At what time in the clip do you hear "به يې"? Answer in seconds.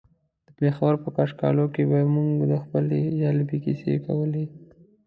1.89-2.07